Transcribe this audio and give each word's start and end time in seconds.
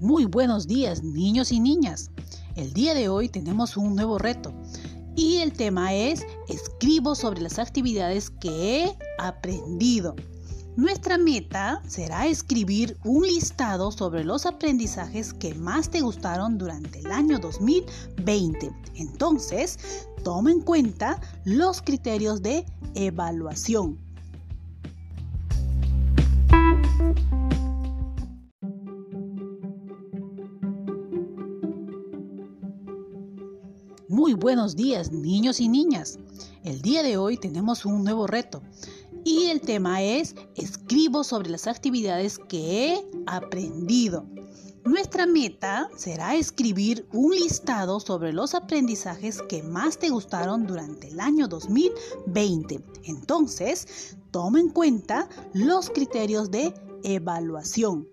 Muy 0.00 0.26
buenos 0.26 0.66
días, 0.66 1.02
niños 1.02 1.50
y 1.52 1.58
niñas. 1.58 2.10
El 2.54 2.74
día 2.74 2.92
de 2.92 3.08
hoy 3.08 3.30
tenemos 3.30 3.78
un 3.78 3.94
nuevo 3.94 4.18
reto 4.18 4.52
y 5.16 5.36
el 5.36 5.54
tema 5.54 5.94
es 5.94 6.26
escribo 6.48 7.14
sobre 7.14 7.40
las 7.40 7.58
actividades 7.58 8.28
que 8.28 8.84
he 8.84 8.98
aprendido. 9.18 10.14
Nuestra 10.76 11.16
meta 11.16 11.80
será 11.88 12.26
escribir 12.26 12.98
un 13.04 13.22
listado 13.22 13.90
sobre 13.90 14.22
los 14.22 14.44
aprendizajes 14.44 15.32
que 15.32 15.54
más 15.54 15.88
te 15.88 16.02
gustaron 16.02 16.58
durante 16.58 16.98
el 16.98 17.10
año 17.10 17.38
2020. 17.38 18.70
Entonces, 18.96 19.78
toma 20.22 20.52
en 20.52 20.60
cuenta 20.60 21.18
los 21.44 21.80
criterios 21.80 22.42
de 22.42 22.66
evaluación. 22.94 24.05
Muy 34.08 34.34
buenos 34.34 34.76
días, 34.76 35.10
niños 35.10 35.58
y 35.58 35.68
niñas. 35.68 36.20
El 36.62 36.80
día 36.80 37.02
de 37.02 37.16
hoy 37.16 37.36
tenemos 37.36 37.84
un 37.84 38.04
nuevo 38.04 38.28
reto 38.28 38.62
y 39.24 39.46
el 39.46 39.60
tema 39.60 40.00
es 40.00 40.36
escribo 40.54 41.24
sobre 41.24 41.50
las 41.50 41.66
actividades 41.66 42.38
que 42.38 42.92
he 42.92 43.04
aprendido. 43.26 44.24
Nuestra 44.84 45.26
meta 45.26 45.90
será 45.96 46.36
escribir 46.36 47.04
un 47.12 47.34
listado 47.34 47.98
sobre 47.98 48.32
los 48.32 48.54
aprendizajes 48.54 49.42
que 49.42 49.64
más 49.64 49.98
te 49.98 50.10
gustaron 50.10 50.68
durante 50.68 51.08
el 51.08 51.18
año 51.18 51.48
2020. 51.48 52.80
Entonces, 53.06 54.16
toma 54.30 54.60
en 54.60 54.68
cuenta 54.68 55.28
los 55.52 55.90
criterios 55.90 56.52
de 56.52 56.72
evaluación. 57.02 58.06